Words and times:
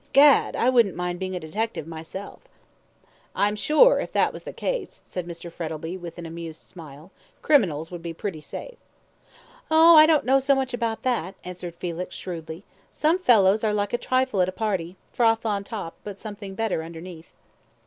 Gad, 0.13 0.55
I 0.55 0.67
wouldn't 0.67 0.95
mind 0.95 1.19
being 1.19 1.35
a 1.35 1.39
detective 1.39 1.85
myself." 1.85 2.39
"I'm 3.35 3.53
afraid 3.53 4.01
if 4.01 4.11
that 4.13 4.33
were 4.33 4.39
the 4.39 4.51
case," 4.51 4.99
said 5.05 5.27
Mr. 5.27 5.51
Frettlby, 5.51 5.95
with 5.95 6.17
an 6.17 6.25
amused 6.25 6.63
smile, 6.63 7.11
"criminals 7.43 7.91
would 7.91 8.01
be 8.01 8.11
pretty 8.11 8.41
safe." 8.41 8.79
"Oh, 9.69 9.95
I 9.95 10.07
don't 10.07 10.25
know 10.25 10.39
so 10.39 10.55
much 10.55 10.73
about 10.73 11.03
that," 11.03 11.35
answered 11.43 11.75
Felix, 11.75 12.15
shrewdly; 12.15 12.63
"some 12.89 13.19
fellows 13.19 13.63
are 13.63 13.73
like 13.75 13.91
trifle 14.01 14.41
at 14.41 14.49
a 14.49 14.51
party, 14.51 14.95
froth 15.13 15.45
on 15.45 15.63
top, 15.63 15.93
but 16.03 16.17
something 16.17 16.55
better 16.55 16.81
underneath." 16.83 17.35